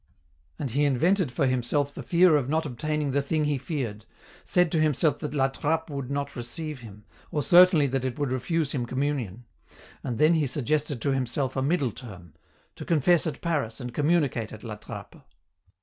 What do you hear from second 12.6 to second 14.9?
to confess at Paris and communicate at La